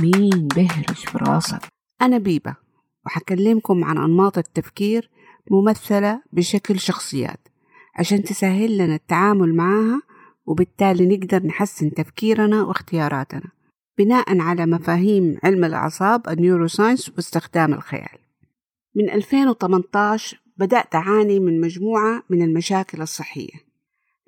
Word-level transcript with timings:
مين 0.00 0.48
بهرج 0.56 0.94
في 0.94 1.18
راسك؟ 1.18 1.68
أنا 2.02 2.18
بيبة 2.18 2.56
وحكلمكم 3.06 3.84
عن 3.84 3.98
أنماط 3.98 4.38
التفكير 4.38 5.10
ممثلة 5.50 6.22
بشكل 6.32 6.80
شخصيات. 6.80 7.48
عشان 7.94 8.22
تسهل 8.22 8.78
لنا 8.78 8.94
التعامل 8.94 9.54
معها 9.54 10.02
وبالتالي 10.46 11.16
نقدر 11.16 11.46
نحسن 11.46 11.94
تفكيرنا 11.94 12.62
واختياراتنا 12.62 13.50
بناء 13.98 14.40
على 14.40 14.66
مفاهيم 14.66 15.38
علم 15.44 15.64
الأعصاب 15.64 16.28
النيوروساينس 16.28 17.08
واستخدام 17.08 17.74
الخيال. 17.74 18.18
من 18.96 19.10
2018 19.10 20.40
بدأت 20.56 20.94
أعاني 20.94 21.40
من 21.40 21.60
مجموعة 21.60 22.22
من 22.30 22.42
المشاكل 22.42 23.02
الصحية. 23.02 23.68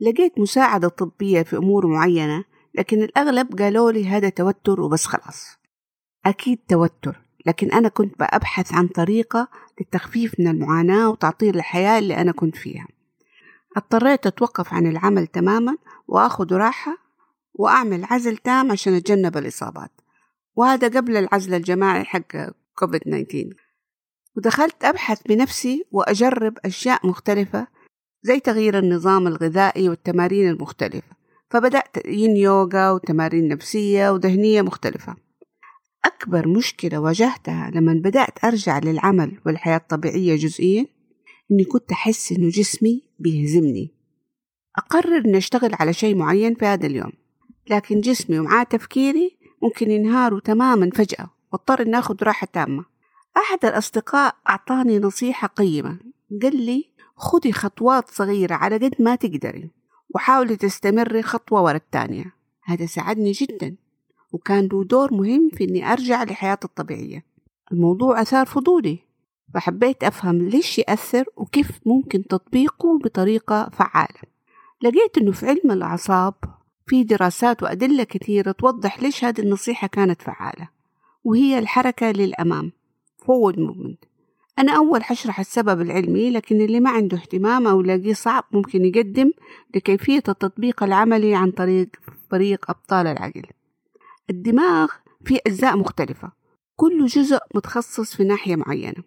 لقيت 0.01 0.39
مساعدة 0.39 0.89
طبية 0.89 1.43
في 1.43 1.57
أمور 1.57 1.87
معينة 1.87 2.45
لكن 2.75 3.03
الأغلب 3.03 3.59
قالوا 3.59 3.93
لي 3.93 4.09
هذا 4.09 4.29
توتر 4.29 4.81
وبس 4.81 5.07
خلاص. 5.07 5.59
أكيد 6.27 6.59
توتر 6.69 7.21
لكن 7.47 7.73
أنا 7.73 7.89
كنت 7.89 8.19
بأبحث 8.19 8.75
عن 8.75 8.89
طريقة 8.89 9.49
للتخفيف 9.81 10.41
من 10.41 10.49
المعاناة 10.49 11.11
وتعطيل 11.11 11.57
الحياة 11.57 11.99
اللي 11.99 12.17
أنا 12.17 12.33
كنت 12.33 12.57
فيها. 12.57 12.87
اضطريت 13.77 14.27
أتوقف 14.27 14.75
عن 14.75 14.87
العمل 14.87 15.27
تماما 15.27 15.77
وأخذ 16.09 16.55
راحة 16.55 16.97
وأعمل 17.55 18.05
عزل 18.05 18.37
تام 18.37 18.73
عشان 18.73 18.95
أتجنب 18.95 19.37
الإصابات. 19.37 19.91
وهذا 20.57 20.89
قبل 20.99 21.17
العزل 21.17 21.55
الجماعي 21.55 22.05
حق 22.05 22.37
كوفيد 22.75 23.01
19 23.01 23.55
ودخلت 24.37 24.85
أبحث 24.85 25.23
بنفسي 25.27 25.85
وأجرب 25.93 26.59
أشياء 26.65 27.07
مختلفة 27.07 27.67
زي 28.23 28.41
تغيير 28.41 28.79
النظام 28.79 29.27
الغذائي 29.27 29.89
والتمارين 29.89 30.49
المختلفة. 30.49 31.20
فبدأت 31.51 32.07
ين 32.07 32.37
يوغا 32.37 32.91
وتمارين 32.91 33.49
نفسية 33.49 34.11
وذهنية 34.11 34.63
مختلفة. 34.63 35.17
أكبر 36.05 36.49
مشكلة 36.49 37.01
واجهتها 37.01 37.71
لما 37.75 37.93
بدأت 37.93 38.45
أرجع 38.45 38.79
للعمل 38.79 39.41
والحياة 39.47 39.77
الطبيعية 39.77 40.37
جزئيا 40.37 40.87
إني 41.51 41.65
كنت 41.65 41.93
أحس 41.93 42.33
إنه 42.33 42.49
جسمي 42.49 43.03
بيهزمني. 43.19 43.91
أقرر 44.79 45.19
إني 45.27 45.39
أشتغل 45.39 45.75
على 45.75 45.93
شيء 45.93 46.17
معين 46.17 46.55
في 46.55 46.67
هذا 46.67 46.87
اليوم 46.87 47.13
لكن 47.71 48.01
جسمي 48.01 48.39
ومعاه 48.39 48.63
تفكيري 48.63 49.39
ممكن 49.63 49.91
ينهاروا 49.91 50.41
تماما 50.41 50.91
فجأة 50.95 51.31
واضطر 51.53 51.83
إني 51.83 51.99
أخذ 51.99 52.17
راحة 52.23 52.49
تامة. 52.53 52.85
أحد 53.37 53.65
الأصدقاء 53.65 54.37
أعطاني 54.49 54.99
نصيحة 54.99 55.49
قيمة 55.49 55.99
قال 56.43 56.57
لي 56.57 56.91
خذي 57.17 57.53
خطوات 57.53 58.11
صغيرة 58.11 58.55
على 58.55 58.77
قد 58.77 58.95
ما 58.99 59.15
تقدري. 59.15 59.80
وحاولي 60.15 60.57
تستمري 60.57 61.23
خطوة 61.23 61.63
ورا 61.63 61.77
الثانية 61.77 62.35
هذا 62.65 62.87
ساعدني 62.87 63.33
جدا 63.33 63.77
وكان 64.33 64.69
له 64.73 64.85
دور 64.85 65.15
مهم 65.15 65.51
في 65.55 65.65
إني 65.65 65.93
أرجع 65.93 66.25
لحياتي 66.25 66.65
الطبيعية. 66.67 67.25
الموضوع 67.73 68.23
أثار 68.23 68.47
فضولي 68.47 68.99
فحبيت 69.55 70.05
أفهم 70.05 70.49
ليش 70.49 70.79
يأثر 70.79 71.25
وكيف 71.37 71.81
ممكن 71.87 72.25
تطبيقه 72.25 72.99
بطريقة 72.99 73.71
فعالة. 73.73 74.21
لقيت 74.83 75.19
إنه 75.19 75.33
في 75.33 75.47
علم 75.47 75.71
الأعصاب 75.71 76.35
في 76.87 77.05
دراسات 77.05 77.63
وأدلة 77.63 78.05
كثيرة 78.05 78.53
توضح 78.53 79.03
ليش 79.03 79.25
هذه 79.25 79.41
النصيحة 79.41 79.87
كانت 79.87 80.23
فعالة 80.23 80.69
وهي 81.25 81.59
الحركة 81.59 82.11
للأمام 82.11 82.73
forward 83.23 83.57
movement. 83.57 84.10
أنا 84.59 84.77
أول 84.77 85.05
حشرح 85.05 85.41
السبب 85.41 85.81
العلمي 85.81 86.31
لكن 86.31 86.61
اللي 86.61 86.81
ما 86.81 86.91
عنده 86.91 87.17
اهتمام 87.17 87.67
أو 87.67 87.83
لاقيه 87.83 88.15
صعب 88.15 88.45
ممكن 88.53 88.85
يقدم 88.85 89.31
لكيفية 89.75 90.23
التطبيق 90.29 90.83
العملي 90.83 91.35
عن 91.35 91.51
طريق 91.51 91.89
فريق 92.31 92.71
أبطال 92.71 93.07
العقل. 93.07 93.43
الدماغ 94.31 94.89
فيه 95.25 95.39
أجزاء 95.47 95.77
مختلفة 95.77 96.33
كل 96.77 97.07
جزء 97.07 97.39
متخصص 97.55 98.17
في 98.17 98.25
ناحية 98.25 98.57
معينة 98.57 99.03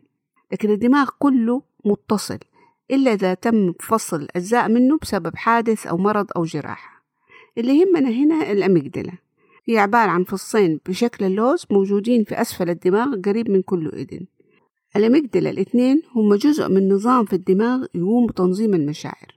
لكن 0.52 0.72
الدماغ 0.72 1.10
كله 1.20 1.62
متصل 1.86 2.40
إلا 2.92 3.14
إذا 3.14 3.34
تم 3.34 3.74
فصل 3.80 4.28
أجزاء 4.36 4.70
منه 4.70 4.98
بسبب 5.02 5.36
حادث 5.36 5.88
أو 5.88 5.98
مرض 5.98 6.28
أو 6.36 6.44
جراحة. 6.44 7.04
اللي 7.58 7.80
يهمنا 7.80 8.10
هنا 8.10 8.52
الأميجدلا 8.52 9.14
هي 9.66 9.78
عبارة 9.78 10.10
عن 10.10 10.24
فصين 10.24 10.80
بشكل 10.86 11.26
اللوز 11.26 11.66
موجودين 11.72 12.24
في 12.24 12.42
أسفل 12.42 12.70
الدماغ 12.70 13.22
قريب 13.26 13.50
من 13.50 13.62
كل 13.62 13.88
إذن 13.88 14.26
الأميجدلا 14.96 15.50
الاثنين 15.50 16.02
هم 16.16 16.36
جزء 16.36 16.70
من 16.70 16.94
نظام 16.94 17.26
في 17.26 17.34
الدماغ 17.34 17.86
يقوم 17.96 18.28
بتنظيم 18.28 18.74
المشاعر. 18.74 19.36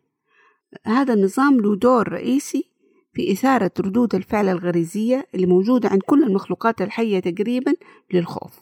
هذا 0.84 1.14
النظام 1.14 1.60
له 1.60 1.76
دور 1.76 2.08
رئيسي 2.08 2.64
في 3.12 3.32
إثارة 3.32 3.70
ردود 3.80 4.14
الفعل 4.14 4.48
الغريزية 4.48 5.26
اللي 5.34 5.46
موجودة 5.46 5.88
عند 5.88 6.02
كل 6.02 6.22
المخلوقات 6.22 6.82
الحية 6.82 7.20
تقريبا 7.20 7.74
للخوف 8.12 8.60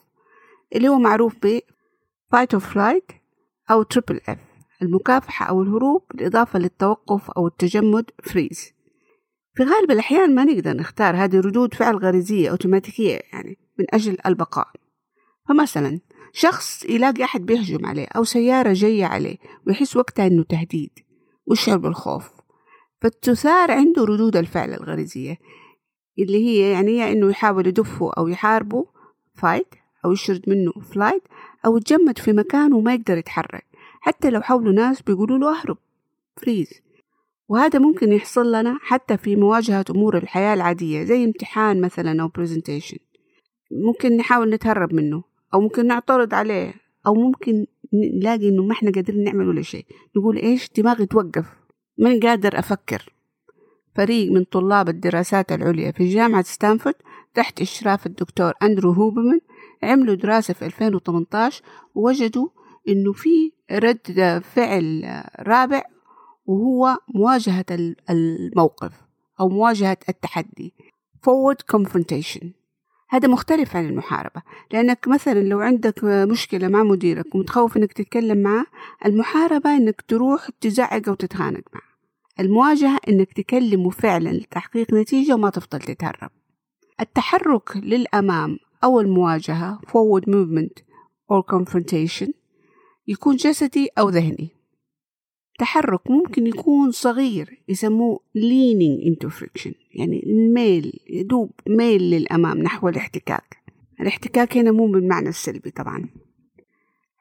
اللي 0.75 0.89
هو 0.89 0.99
معروف 0.99 1.35
ب 1.43 1.59
fight 2.35 2.59
or 2.59 2.61
flight 2.61 3.15
أو 3.71 3.85
triple 3.85 4.19
F 4.31 4.39
المكافحة 4.83 5.47
أو 5.47 5.63
الهروب 5.63 6.03
بالإضافة 6.15 6.59
للتوقف 6.59 7.31
أو 7.31 7.47
التجمد 7.47 8.11
فريز 8.23 8.73
في 9.55 9.63
غالب 9.63 9.91
الأحيان 9.91 10.35
ما 10.35 10.45
نقدر 10.45 10.77
نختار 10.77 11.17
هذه 11.17 11.41
ردود 11.41 11.75
فعل 11.75 11.97
غريزية 11.97 12.51
أوتوماتيكية 12.51 13.21
يعني 13.33 13.59
من 13.79 13.85
أجل 13.93 14.17
البقاء. 14.27 14.69
فمثلا 15.49 16.01
شخص 16.37 16.85
يلاقي 16.85 17.25
أحد 17.25 17.47
بيهجم 17.47 17.87
عليه 17.87 18.07
أو 18.17 18.25
سيارة 18.25 18.73
جاية 18.73 19.05
عليه 19.05 19.37
ويحس 19.67 19.97
وقتها 19.97 20.27
إنه 20.27 20.43
تهديد 20.43 20.91
ويشعر 21.47 21.77
بالخوف. 21.77 22.31
فتثار 23.01 23.71
عنده 23.71 24.05
ردود 24.05 24.37
الفعل 24.37 24.75
الغريزية 24.75 25.39
اللي 26.19 26.45
هي 26.45 26.71
يعني 26.71 26.97
يا 26.97 27.13
إنه 27.13 27.31
يحاول 27.31 27.67
يدفه 27.67 28.13
أو 28.19 28.29
يحاربه 28.29 28.87
فايت 29.35 29.75
أو 30.05 30.13
يشرد 30.13 30.43
منه 30.49 30.73
flight 30.73 31.23
أو 31.67 31.77
يتجمد 31.77 32.19
في 32.19 32.33
مكان 32.33 32.73
وما 32.73 32.95
يقدر 32.95 33.19
يتحرك 33.19 33.67
حتى 34.01 34.31
لو 34.31 34.41
حوله 34.41 34.73
ناس 34.73 35.03
بيقولوا 35.03 35.39
له 35.39 35.61
أهرب 35.61 35.79
freeze 36.37 36.69
وهذا 37.49 37.79
ممكن 37.79 38.13
يحصل 38.13 38.53
لنا 38.53 38.79
حتى 38.83 39.17
في 39.17 39.37
مواجهة 39.37 39.85
أمور 39.91 40.17
الحياة 40.17 40.55
العادية 40.55 41.05
زي 41.05 41.25
امتحان 41.25 41.81
مثلا 41.81 42.23
أو 42.23 42.29
presentation 42.29 42.99
ممكن 43.71 44.17
نحاول 44.17 44.51
نتهرب 44.51 44.95
منه. 44.95 45.34
أو 45.55 45.61
ممكن 45.61 45.87
نعترض 45.87 46.35
عليه 46.35 46.75
أو 47.07 47.15
ممكن 47.15 47.67
نلاقي 47.93 48.49
إنه 48.49 48.63
ما 48.63 48.73
إحنا 48.73 48.91
قادرين 48.91 49.25
نعمل 49.25 49.49
ولا 49.49 49.63
شيء. 49.63 49.87
نقول 50.17 50.37
إيش؟ 50.37 50.71
دماغي 50.77 51.07
توقف. 51.07 51.47
مني 51.99 52.21
قادر 52.21 52.59
أفكر. 52.59 53.13
فريق 53.97 54.33
من 54.33 54.45
طلاب 54.45 54.89
الدراسات 54.89 55.53
العليا 55.53 55.91
في 55.91 56.09
جامعة 56.09 56.43
ستانفورد 56.43 56.95
تحت 57.35 57.61
إشراف 57.61 58.07
الدكتور 58.07 58.53
أندرو 58.63 58.93
هوبرمان 58.93 59.41
عملوا 59.83 60.15
دراسة 60.15 60.55
في 60.55 60.67
2018 60.67 61.63
ووجدوا 61.95 62.49
إنه 62.89 63.13
في 63.13 63.53
رد 63.73 64.43
فعل 64.55 65.23
رابع 65.41 65.83
وهو 66.47 66.99
مواجهة 67.15 67.65
الموقف 68.11 68.93
أو 69.41 69.49
مواجهة 69.49 69.97
التحدي. 70.09 70.75
Forward 71.27 71.77
confrontation. 71.77 72.64
هذا 73.15 73.29
مختلف 73.29 73.77
عن 73.77 73.87
المحاربة. 73.87 74.43
لأنك 74.73 75.09
مثلا 75.09 75.41
لو 75.41 75.61
عندك 75.61 76.05
مشكلة 76.05 76.69
مع 76.69 76.83
مديرك 76.83 77.35
ومتخوف 77.35 77.77
إنك 77.77 77.93
تتكلم 77.93 78.39
معه 78.39 78.67
المحاربة 79.07 79.77
إنك 79.77 80.01
تروح 80.01 80.49
تزعق 80.61 81.09
أو 81.09 81.15
تتخانق 81.15 81.63
معه. 81.75 81.83
المواجهة 82.41 82.99
إنك 83.09 83.33
تكلمه 83.33 83.91
فعلا 83.91 84.31
لتحقيق 84.31 84.95
نتيجة 84.95 85.35
وما 85.35 85.51
تفضل 85.51 85.81
تتهرب. 85.81 86.31
التحرك 87.01 87.77
للأمام 87.77 88.59
أو 88.85 89.01
المواجهة 89.01 89.81
forward 89.81 90.25
movement 90.25 90.83
or 91.33 91.43
confrontation 91.57 92.31
يكون 93.09 93.37
جسدي 93.37 93.89
أو 93.99 94.09
ذهني. 94.09 94.51
تحرك 95.59 96.11
ممكن 96.11 96.47
يكون 96.47 96.91
صغير 96.91 97.63
يسموه 97.69 98.21
leaning 98.39 99.07
into 99.07 99.29
friction 99.29 99.73
يعني 99.95 100.23
الميل 100.27 101.01
يدوب 101.11 101.51
ميل 101.69 102.03
للأمام 102.03 102.59
نحو 102.59 102.89
الاحتكاك. 102.89 103.57
الاحتكاك 104.01 104.57
هنا 104.57 104.71
مو 104.71 104.87
بالمعنى 104.87 105.29
السلبي 105.29 105.71
طبعا. 105.71 106.09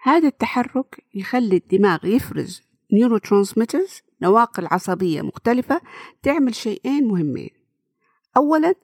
هذا 0.01 0.27
التحرك 0.27 1.03
يخلي 1.15 1.55
الدماغ 1.55 2.05
يفرز 2.05 2.61
neurotransmitters 2.93 4.01
نواقل 4.21 4.67
عصبية 4.71 5.21
مختلفة 5.21 5.81
تعمل 6.23 6.55
شيئين 6.55 7.07
مهمين. 7.07 7.49
أولا 8.37 8.75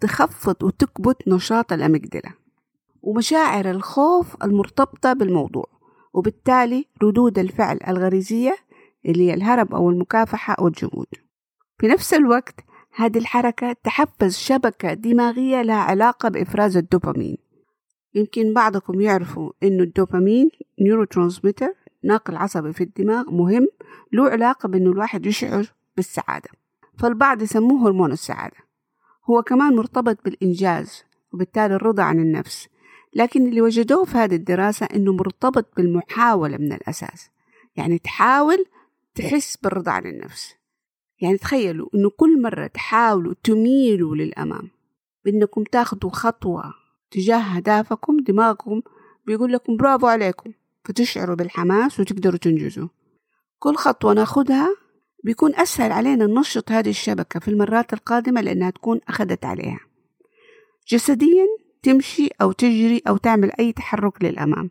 تخفض 0.00 0.62
وتكبت 0.62 1.28
نشاط 1.28 1.72
ال 1.72 1.79
amygdala 1.79 2.32
ومشاعر 3.02 3.70
الخوف 3.70 4.44
المرتبطة 4.44 5.12
بالموضوع 5.12 5.66
وبالتالي 6.14 6.84
ردود 7.02 7.38
الفعل 7.38 7.78
الغريزية 7.88 8.56
اللي 9.06 9.30
هي 9.30 9.34
الهرب 9.34 9.74
أو 9.74 9.90
المكافحة 9.90 10.54
أو 10.54 10.68
الجمود. 10.68 11.06
في 11.78 11.86
نفس 11.88 12.14
الوقت 12.14 12.54
هذه 12.94 13.18
الحركة 13.18 13.72
تحفز 13.72 14.36
شبكة 14.36 14.94
دماغية 14.94 15.62
لها 15.62 15.76
علاقة 15.76 16.28
بإفراز 16.28 16.76
الدوبامين. 16.76 17.36
يمكن 18.14 18.54
بعضكم 18.54 19.00
يعرفوا 19.00 19.52
إنه 19.62 19.82
الدوبامين 19.82 20.50
نيوروترانسميتر 20.80 21.74
ناقل 22.04 22.36
عصبي 22.36 22.72
في 22.72 22.84
الدماغ 22.84 23.30
مهم 23.30 23.68
له 24.12 24.28
علاقة 24.30 24.68
بإنه 24.68 24.90
الواحد 24.90 25.26
يشعر 25.26 25.72
بالسعادة. 25.96 26.50
فالبعض 26.98 27.42
يسموه 27.42 27.88
هرمون 27.88 28.12
السعادة. 28.12 28.56
هو 29.30 29.42
كمان 29.42 29.76
مرتبط 29.76 30.24
بالإنجاز 30.24 31.04
وبالتالي 31.32 31.74
الرضا 31.74 32.02
عن 32.02 32.20
النفس. 32.20 32.68
لكن 33.14 33.46
اللي 33.46 33.60
وجدوه 33.60 34.04
في 34.04 34.18
هذه 34.18 34.34
الدراسة 34.34 34.86
إنه 34.86 35.12
مرتبط 35.12 35.76
بالمحاولة 35.76 36.56
من 36.56 36.72
الأساس. 36.72 37.30
يعني 37.76 37.98
تحاول 37.98 38.64
تحس 39.14 39.56
بالرضا 39.56 39.90
عن 39.90 40.06
النفس. 40.06 40.54
يعني 41.20 41.38
تخيلوا 41.38 41.88
إنه 41.94 42.10
كل 42.10 42.42
مرة 42.42 42.66
تحاولوا 42.66 43.34
تميلوا 43.44 44.16
للأمام 44.16 44.70
بإنكم 45.24 45.64
تاخدوا 45.64 46.10
خطوة 46.10 46.74
تجاه 47.10 47.56
أهدافكم 47.56 48.16
دماغكم 48.16 48.82
بيقول 49.26 49.52
لكم 49.52 49.76
برافو 49.76 50.06
عليكم 50.06 50.52
فتشعروا 50.84 51.36
بالحماس 51.36 52.00
وتقدروا 52.00 52.38
تنجزوا. 52.38 52.88
كل 53.58 53.74
خطوة 53.74 54.12
ناخدها 54.12 54.76
بيكون 55.24 55.54
أسهل 55.54 55.92
علينا 55.92 56.26
ننشط 56.26 56.72
هذه 56.72 56.90
الشبكة 56.90 57.40
في 57.40 57.48
المرات 57.48 57.92
القادمة 57.92 58.40
لأنها 58.40 58.70
تكون 58.70 59.00
أخذت 59.08 59.44
عليها. 59.44 59.80
جسديا 60.88 61.46
تمشي 61.82 62.28
أو 62.42 62.52
تجري 62.52 63.02
أو 63.08 63.16
تعمل 63.16 63.52
أي 63.58 63.72
تحرك 63.72 64.24
للأمام. 64.24 64.70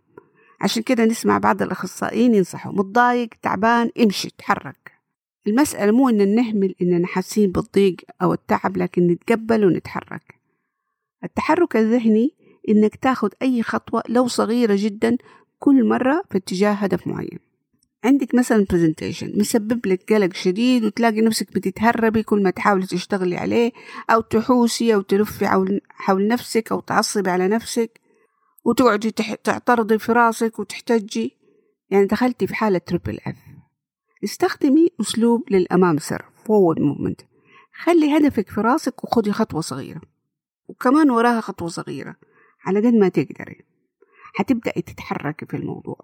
عشان 0.62 0.84
كده 0.84 1.06
نسمع 1.06 1.38
بعض 1.38 1.62
الأخصائيين 1.62 2.36
ينصحوا 2.36 2.74
متضايق 2.74 3.30
تعبان 3.42 3.90
امشي 4.04 4.30
تحرك 4.38 4.82
المسألة 5.48 5.92
مو 5.92 6.10
إن 6.10 6.36
نهمل 6.36 6.76
إننا 6.82 7.08
حاسين 7.08 7.52
بالضيق 7.52 7.96
أو 8.22 8.34
التعب 8.34 8.78
لكن 8.78 9.08
نتقبل 9.08 9.66
ونتحرك. 9.66 10.36
التحرك 11.24 11.78
الذهني 11.78 12.32
إنك 12.70 12.96
تاخد 12.96 13.34
أي 13.42 13.64
خطوة 13.64 14.04
لو 14.10 14.28
صغيرة 14.28 14.76
جدا 14.78 15.18
كل 15.60 15.88
مرة 15.88 16.24
في 16.32 16.38
اتجاه 16.38 16.72
هدف 16.72 17.08
معين. 17.08 17.40
عندك 18.04 18.36
مثلا 18.36 18.66
presentation 18.70 19.40
مسبب 19.40 19.86
لك 19.88 20.14
قلق 20.14 20.34
شديد 20.34 20.84
وتلاقي 20.86 21.22
نفسك 21.22 21.54
بتتهربي 21.54 22.24
كل 22.24 22.44
ما 22.44 22.50
تحاولي 22.50 22.86
تشتغلي 22.86 23.38
عليه 23.38 23.72
أو 24.10 24.22
تحوسي 24.22 24.94
أو 24.96 25.02
تلفي 25.02 25.48
حول 25.90 26.28
نفسك 26.28 26.72
أو 26.72 26.80
تعصبي 26.80 27.30
على 27.30 27.48
نفسك. 27.48 28.00
وتقعدي 28.64 29.12
تعترضي 29.44 30.00
في 30.00 30.12
راسك 30.12 30.60
وتحتجي. 30.60 31.38
يعني 31.90 32.06
دخلتي 32.06 32.48
في 32.48 32.56
حالة 32.56 32.78
triple 32.78 33.20
F 33.28 33.36
استخدمي 34.24 34.90
أسلوب 35.02 35.44
للأمام 35.52 35.98
سر 35.98 36.22
forward 36.22 36.80
movement. 36.80 37.26
خلي 37.84 38.18
هدفك 38.18 38.50
في 38.50 38.62
راسك 38.62 39.04
وخدي 39.04 39.32
خطوة 39.32 39.62
صغيرة. 39.62 40.02
وكمان 40.68 41.10
وراها 41.10 41.42
خطوة 41.42 41.68
صغيرة 41.68 42.16
على 42.66 42.80
قد 42.80 42.94
ما 42.94 43.10
تقدري. 43.10 43.66
حتبدأي 44.34 44.82
تتحركي 44.82 45.46
في 45.46 45.58
الموضوع. 45.58 46.00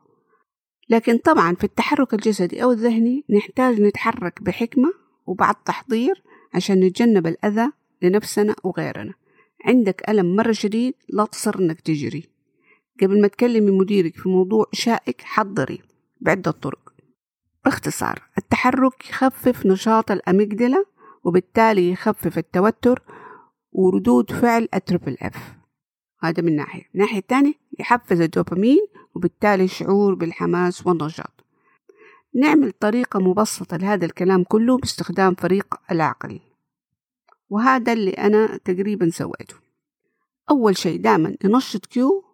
لكن 0.90 1.18
طبعا 1.18 1.56
في 1.56 1.64
التحرك 1.64 2.14
الجسدي 2.14 2.64
أو 2.64 2.72
الذهني 2.72 3.26
نحتاج 3.30 3.82
نتحرك 3.82 4.42
بحكمة 4.42 4.94
وبعد 5.26 5.56
تحضير 5.56 6.24
عشان 6.54 6.80
نتجنب 6.80 7.28
الأذى 7.28 7.72
لنفسنا 8.02 8.56
وغيرنا. 8.64 9.14
عندك 9.66 10.10
ألم 10.10 10.36
مرة 10.36 10.52
شديد 10.52 10.94
لا 11.10 11.26
تصر 11.26 11.60
إنك 11.60 11.82
تجري. 11.82 12.37
قبل 13.02 13.22
ما 13.22 13.28
تكلمي 13.28 13.72
مديرك 13.72 14.16
في 14.16 14.30
موضوع 14.30 14.66
شائك 14.74 15.22
حضري 15.22 15.82
بعدة 16.22 16.52
طرق. 16.52 16.94
باختصار 17.66 18.22
التحرك 18.38 19.10
يخفف 19.10 19.66
نشاط 19.66 20.12
ال 20.12 20.20
amygdala 20.20 20.86
وبالتالي 21.24 21.92
يخفف 21.92 22.38
التوتر 22.38 23.02
وردود 23.72 24.32
فعل 24.32 24.68
ال 24.74 24.80
triple 24.80 25.18
F. 25.22 25.54
هذا 26.24 26.44
من 26.44 26.56
ناحية. 26.56 26.84
ناحية 26.94 27.20
تانية 27.20 27.54
يحفز 27.80 28.22
الدوبامين 28.22 28.88
وبالتالي 29.16 29.68
شعور 29.68 30.16
بالحماس 30.16 30.88
والنشاط. 30.88 31.46
نعمل 32.36 32.72
طريقة 32.72 33.20
مبسطة 33.20 33.78
لهذا 33.78 34.06
الكلام 34.06 34.44
كله 34.44 34.78
باستخدام 34.78 35.36
فريق 35.36 35.76
العقل 35.92 36.40
وهذا 37.50 37.94
اللي 37.94 38.12
أنا 38.12 38.58
تقريبا 38.58 39.10
سويته. 39.10 39.56
أول 40.50 40.78
شيء 40.78 41.02
دائما 41.02 41.36
ننشط 41.46 41.86
Q 41.86 42.27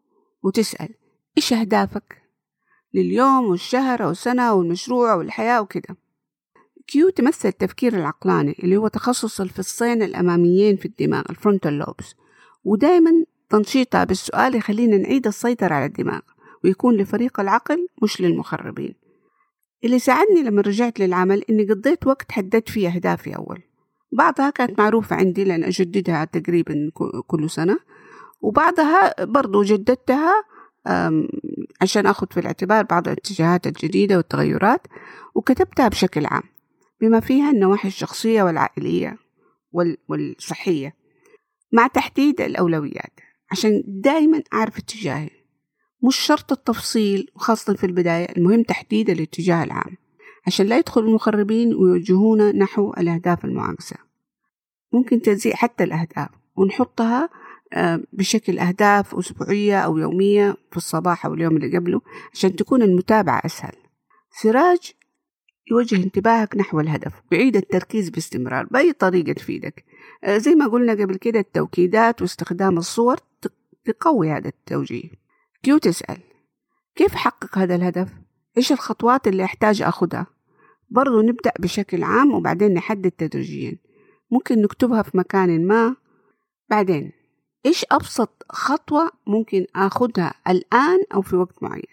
وتسأل 0.44 0.90
إيش 1.38 1.54
أهدافك؟ 1.54 2.24
لليوم 2.94 3.45
والشهر 3.45 4.04
أو 4.04 4.10
السنة 4.10 4.54
والمشروع 4.54 5.13
والحياة 5.13 5.62
وكده. 5.62 5.98
Q 6.88 7.09
تمثل 7.10 7.50
التفكير 7.50 7.94
العقلاني 7.94 8.56
اللي 8.63 8.78
هو 8.78 8.88
تخصص 8.88 9.42
الفصين 9.42 10.04
الأماميين 10.04 10.75
في 10.75 10.86
الدماغ 10.86 11.24
ال 11.30 11.35
frontal 11.35 11.74
lobes 11.74 12.15
ودائما 12.66 13.25
تنشيطها 13.50 14.04
بالسؤال 14.04 14.56
يخلينا 14.56 14.98
نعيد 14.98 15.28
السيطرة 15.28 15.75
على 15.75 15.86
الدماغ 15.86 16.19
ويكون 16.63 16.98
لفريق 16.98 17.40
العقل 17.40 17.88
مش 18.04 18.22
للمخربين. 18.22 18.95
اللي 19.84 20.00
ساعدني 20.00 20.44
لما 20.44 20.62
رجعت 20.62 21.00
للعمل 21.00 21.44
إني 21.50 21.63
قضيت 21.63 22.07
وقت 22.07 22.31
حددت 22.31 22.69
فيه 22.69 22.90
أهدافي 22.90 23.36
أول. 23.36 23.62
بعضها 24.12 24.50
كانت 24.50 24.80
معروفة 24.80 25.16
عندي 25.16 25.44
لأن 25.44 25.63
أجددها 25.63 26.25
تقريبا 26.25 26.92
كل 27.28 27.50
سنة. 27.50 27.80
وبعضها 28.44 29.25
برضو 29.25 29.63
جددتها 29.63 30.44
عشان 31.81 32.06
أخذ 32.06 32.28
في 32.31 32.40
الاعتبار 32.40 32.84
بعض 32.84 33.07
الاتجاهات 33.07 33.68
الجديدة 33.68 34.18
والتغيرات 34.18 34.88
وكتبتها 35.36 35.88
بشكل 35.88 36.25
عام 36.25 36.44
بما 37.01 37.19
فيها 37.19 37.51
النواحي 37.51 37.88
الشخصية 37.88 38.44
والعائلية 38.44 39.18
والصحية 40.10 40.95
مع 41.72 41.88
تحديد 41.88 42.42
الأولويات 42.42 43.19
عشان 43.51 43.84
دايما 43.88 44.44
أعرف 44.54 44.78
اتجاهي 44.78 45.30
مش 46.04 46.16
شرط 46.16 46.51
التفصيل 46.51 47.31
وخاصة 47.36 47.74
في 47.74 47.86
البداية 47.86 48.25
المهم 48.38 48.63
تحديد 48.63 49.10
الاتجاه 49.10 49.63
العام 49.63 49.98
عشان 50.48 50.66
لا 50.66 50.78
يدخل 50.78 51.01
المخربين 51.01 51.74
ويوجهونا 51.75 52.51
نحو 52.51 52.94
الأهداف 52.98 53.45
المعاكسة. 53.45 53.95
ممكن 54.94 55.22
تجزيء 55.22 55.56
حتى 55.56 55.84
الأهداف 55.84 56.30
ونحطها 56.56 57.30
بشكل 58.13 58.59
أهداف 58.59 59.15
أسبوعية 59.15 59.79
أو 59.79 59.97
يومية 59.97 60.55
في 60.71 60.77
الصباح 60.77 61.25
أو 61.25 61.33
اليوم 61.33 61.57
اللي 61.57 61.77
قبله 61.77 62.01
عشان 62.33 62.55
تكون 62.55 62.81
المتابعة 62.81 63.41
أسهل. 63.45 63.75
سراج 64.41 64.91
يوجه 65.71 65.95
انتباهك 65.95 66.57
نحو 66.57 66.79
الهدف 66.79 67.13
ويعيد 67.31 67.55
التركيز 67.55 68.09
باستمرار 68.09 68.65
بأي 68.65 68.93
طريقة 68.93 69.33
تفيدك. 69.33 69.85
آه، 70.23 70.37
زي 70.37 70.55
ما 70.55 70.67
قلنا 70.67 70.93
قبل 70.93 71.15
كده 71.15 71.39
التوكيدات 71.39 72.21
واستخدام 72.21 72.77
الصور 72.77 73.17
تقوي 73.85 74.31
هذا 74.31 74.47
التوجيه. 74.47 75.09
كيو 75.63 75.77
تسأل 75.77 76.17
كيف 76.95 77.13
أحقق 77.13 77.57
هذا 77.57 77.75
الهدف؟ 77.75 78.09
إيش 78.57 78.71
الخطوات 78.71 79.27
اللي 79.27 79.43
أحتاج 79.43 79.81
أخذها؟ 79.81 80.27
برضو 80.89 81.21
نبدأ 81.21 81.51
بشكل 81.59 82.03
عام 82.03 82.33
وبعدين 82.33 82.73
نحدد 82.73 83.11
تدريجيا. 83.11 83.77
ممكن 84.31 84.61
نكتبها 84.61 85.01
في 85.01 85.17
مكان 85.17 85.67
ما. 85.67 85.95
بعدين 86.69 87.22
إيش 87.65 87.85
أبسط 87.91 88.45
خطوة 88.49 89.11
ممكن 89.27 89.65
أخذها 89.75 90.33
الآن 90.49 90.99
أو 91.13 91.21
في 91.21 91.35
وقت 91.35 91.63
معين؟ 91.63 91.83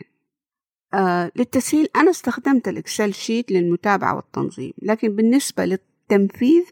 آه 0.94 1.32
للتسهيل 1.36 1.88
أنا 1.96 2.10
استخدمت 2.10 2.68
ال 2.68 2.76
Excel 2.76 3.14
sheet 3.14 3.52
للمتابعة 3.52 4.16
والتنظيم 4.16 4.72
لكن 4.82 5.16
بالنسبة 5.16 5.64
للتنفيذ 5.64 6.62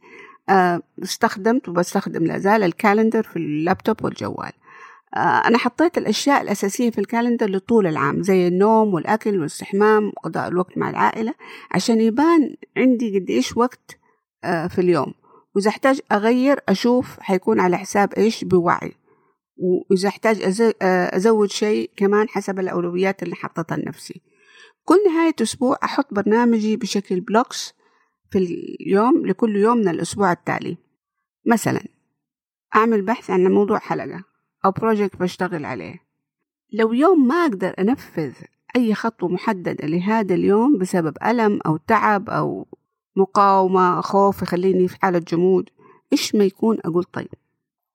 آه 0.48 0.82
استخدمت 1.02 1.68
وبستخدم 1.68 2.24
لازال 2.24 2.62
ال 2.62 2.69
calendar 2.69 3.22
في 3.22 3.36
اللابتوب 3.36 4.04
والجوال. 4.04 4.52
آه 5.14 5.18
أنا 5.18 5.58
حطيت 5.58 5.98
الأشياء 5.98 6.42
الأساسية 6.42 6.90
في 6.90 6.98
ال 6.98 7.04
calendar 7.04 7.50
لطول 7.50 7.86
العام 7.86 8.22
زي 8.22 8.48
النوم 8.48 8.94
والأكل 8.94 9.36
والاستحمام 9.38 10.08
وقضاء 10.08 10.48
الوقت 10.48 10.78
مع 10.78 10.90
العائلة 10.90 11.34
عشان 11.70 12.00
يبان 12.00 12.56
عندي 12.76 13.18
قد 13.18 13.30
إيش 13.30 13.56
وقت 13.56 13.98
آه 14.44 14.66
في 14.66 14.80
اليوم. 14.80 15.14
وإذا 15.58 15.70
احتاج 15.70 16.00
أغير 16.12 16.60
أشوف 16.68 17.20
حيكون 17.20 17.60
على 17.60 17.78
حساب 17.78 18.12
إيش؟ 18.12 18.44
بوعي. 18.44 18.92
وإذا 19.56 20.08
احتاج 20.08 20.62
أزود 20.82 21.50
شيء 21.50 21.90
كمان 21.96 22.28
حسب 22.28 22.58
الأولويات 22.58 23.22
اللي 23.22 23.34
حطتها 23.34 23.76
لنفسي. 23.76 24.22
كل 24.84 24.96
نهاية 25.06 25.34
أسبوع 25.42 25.78
أحط 25.84 26.14
برنامجي 26.14 26.76
بشكل 26.76 27.20
blocks 27.20 27.74
في 28.30 28.38
اليوم 28.38 29.26
لكل 29.26 29.56
يوم 29.56 29.78
من 29.78 29.88
الأسبوع 29.88 30.32
التالي. 30.32 30.76
مثلا 31.46 31.84
أعمل 32.76 33.02
بحث 33.02 33.30
عن 33.30 33.44
موضوع 33.44 33.78
حلقة 33.78 34.24
أو 34.64 34.70
project 34.70 35.16
بشتغل 35.16 35.64
عليه. 35.64 35.94
لو 36.72 36.92
يوم 36.92 37.26
ما 37.26 37.34
أقدر 37.34 37.74
أنفذ 37.78 38.32
أي 38.76 38.94
خطوة 38.94 39.28
محددة 39.28 39.86
لهذا 39.86 40.34
اليوم 40.34 40.78
بسبب 40.78 41.16
ألم 41.26 41.60
أو 41.66 41.76
تعب 41.76 42.30
أو 42.30 42.66
مقاومة 43.18 44.00
خوف 44.00 44.42
يخليني 44.42 44.88
في 44.88 44.96
حالة 45.02 45.18
جمود. 45.18 45.70
إيش 46.12 46.34
ما 46.34 46.44
يكون 46.44 46.78
أقول 46.84 47.04
طيب. 47.04 47.28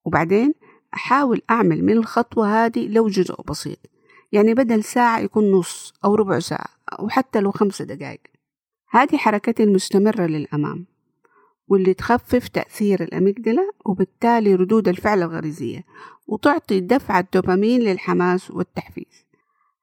وبعدين 0.05 0.53
أحاول 0.93 1.41
أعمل 1.49 1.85
من 1.85 1.97
الخطوة 1.97 2.65
هذه 2.65 2.87
لو 2.87 3.07
جزء 3.07 3.41
بسيط. 3.41 3.79
يعني 4.31 4.53
بدل 4.53 4.83
ساعة 4.83 5.19
يكون 5.19 5.51
نص 5.51 5.93
أو 6.05 6.15
ربع 6.15 6.39
ساعة 6.39 6.67
أو 6.99 7.09
حتى 7.09 7.39
لو 7.39 7.51
خمسة 7.51 7.85
دقائق 7.85 8.21
هذه 8.89 9.17
حركتي 9.17 9.63
المستمرة 9.63 10.25
للأمام. 10.25 10.85
واللي 11.67 11.93
تخفف 11.93 12.47
تأثير 12.47 13.03
الأميجدلا 13.03 13.71
وبالتالي 13.85 14.55
ردود 14.55 14.87
الفعل 14.87 15.23
الغريزية. 15.23 15.83
وتعطي 16.27 16.79
دفعة 16.79 17.27
دوبامين 17.33 17.81
للحماس 17.81 18.51
والتحفيز. 18.51 19.25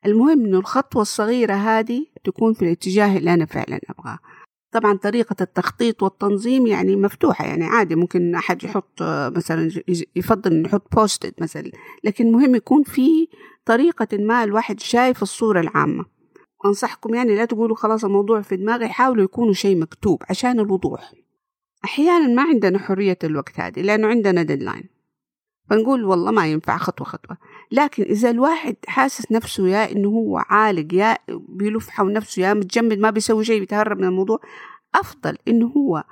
المهم 0.07 0.45
إنه 0.45 0.59
الخطوة 0.59 1.03
الصغيرة 1.03 1.55
هذه 1.55 2.07
تكون 2.25 2.55
في 2.55 2.63
الاتجاه 2.63 3.17
اللي 3.19 3.35
أنا 3.35 3.45
فعلا 3.45 3.81
أبغاه. 3.91 4.19
طبعا 4.73 4.97
طريقة 4.97 5.37
التخطيط 5.41 6.03
والتنظيم 6.03 6.67
يعني 6.67 6.97
مفتوحة 6.97 7.47
يعني 7.47 7.65
عادي 7.65 7.95
ممكن 7.95 8.35
أحد 8.35 8.65
يحط 8.65 9.03
مثلا 9.37 9.71
يفضل 10.17 10.53
إنه 10.53 10.69
يحط 10.69 10.95
بوستد 10.95 11.35
مثلا 11.41 11.71
لكن 12.05 12.33
مهم 12.33 12.55
يكون 12.55 12.83
في 12.83 13.29
طريقة 13.65 14.09
ما 14.13 14.45
الواحد 14.45 14.81
شايف 14.81 15.23
الصورة 15.23 15.61
العامة. 15.61 16.05
أنصحكم 16.67 17.15
يعني 17.15 17.37
لا 17.37 17.45
تقولوا 17.45 17.77
خلاص 17.77 18.05
الموضوع 18.05 18.41
في 18.41 18.57
دماغي 18.57 18.89
حاولوا 18.89 19.25
يكونوا 19.25 19.53
شيء 19.53 19.77
مكتوب 19.77 20.23
عشان 20.31 20.61
الوضوح. 20.61 21.13
أحيانا 21.85 22.27
ما 22.27 22.43
عندنا 22.43 22.79
حرية 22.79 23.19
الوقت 23.25 23.61
هذه 23.61 23.81
لأنه 23.81 24.09
عندنا 24.09 24.43
ديدلاين 24.43 25.00
فنقول 25.71 26.05
والله 26.05 26.31
ما 26.31 26.47
ينفع 26.47 26.77
خطوة 26.77 27.07
خطوة. 27.07 27.37
لكن 27.73 28.03
إذا 28.03 28.31
الواحد 28.31 28.77
حاسس 28.87 29.33
نفسه 29.33 29.69
يا 29.69 29.93
إنه 29.93 30.09
هو 30.09 30.39
عالق 30.39 30.95
يا 30.95 31.19
بيلف 31.29 31.89
حول 31.89 32.13
نفسه 32.13 32.43
يا 32.43 32.55
متجمد 32.55 32.99
ما 32.99 33.11
بيسوي 33.11 33.45
شيء 33.45 33.61
بيتهرب 33.61 33.99
من 33.99 34.05
الموضوع 34.05 34.41
أفضل 34.95 35.39
إنه 35.49 35.67
هو 35.67 36.05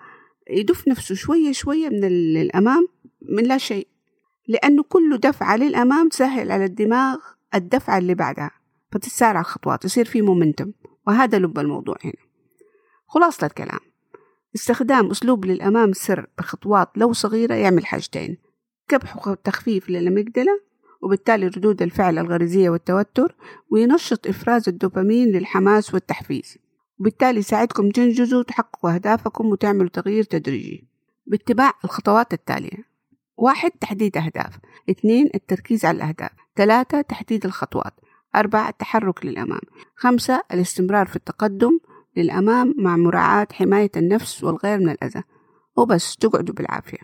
يدف 0.50 0.88
نفسه 0.88 1.14
شوية 1.14 1.52
شوية 1.52 1.88
من 1.88 2.04
الأمام 2.04 2.88
من 3.22 3.42
لا 3.42 3.58
شيء. 3.58 3.88
لأنه 4.48 4.82
كل 4.82 5.18
دفعة 5.18 5.56
للأمام 5.56 6.08
تسهل 6.08 6.52
على 6.52 6.64
الدماغ 6.64 7.16
الدفعة 7.54 7.98
اللي 7.98 8.14
بعدها. 8.14 8.50
فتتسارع 8.92 9.40
الخطوات 9.40 9.84
يصير 9.84 10.04
في 10.04 10.22
مومنتم 10.22 10.72
وهذا 11.06 11.38
لب 11.38 11.58
الموضوع 11.58 11.96
هنا. 12.04 12.12
خلاصة 13.06 13.46
الكلام. 13.46 13.80
استخدام 14.54 15.10
أسلوب 15.10 15.44
للأمام 15.44 15.92
سر 15.92 16.26
بخطوات 16.38 16.88
لو 16.96 17.12
صغيرة 17.12 17.54
يعمل 17.54 17.86
حاجتين. 17.86 18.47
كبح 18.88 19.28
وتخفيف 19.28 19.90
للأميجدلا 19.90 20.60
وبالتالي 21.02 21.46
ردود 21.46 21.82
الفعل 21.82 22.18
الغريزية 22.18 22.70
والتوتر 22.70 23.34
وينشط 23.70 24.26
إفراز 24.26 24.68
الدوبامين 24.68 25.28
للحماس 25.28 25.94
والتحفيز. 25.94 26.58
وبالتالي 27.00 27.38
يساعدكم 27.38 27.90
تنجزوا 27.90 28.38
وتحققوا 28.38 28.94
أهدافكم 28.94 29.46
وتعملوا 29.46 29.88
تغيير 29.88 30.24
تدريجي. 30.24 30.88
باتباع 31.26 31.72
الخطوات 31.84 32.32
التالية. 32.32 32.88
واحد 33.36 33.70
تحديد 33.70 34.16
أهداف. 34.16 34.58
اثنين 34.90 35.30
التركيز 35.34 35.84
على 35.84 35.96
الأهداف. 35.96 36.30
ثلاثة 36.56 37.00
تحديد 37.00 37.44
الخطوات. 37.44 37.94
أربعة 38.36 38.68
التحرك 38.68 39.26
للأمام 39.26 39.60
خمسة 39.96 40.42
الاستمرار 40.52 41.06
في 41.06 41.16
التقدم 41.16 41.78
للأمام 42.16 42.74
مع 42.78 42.96
مراعاة 42.96 43.46
حماية 43.52 43.90
النفس 43.96 44.44
والغير 44.44 44.78
من 44.78 44.88
الأذى. 44.88 45.22
وبس 45.76 46.16
تقعدوا 46.16 46.54
بالعافية. 46.54 46.98